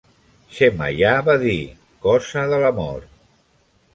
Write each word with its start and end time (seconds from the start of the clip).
Xemaià 0.59 1.11
va 1.27 1.35
dir: 1.43 1.59
cosa 2.07 2.45
de 2.53 2.61
l'amor. 2.65 3.07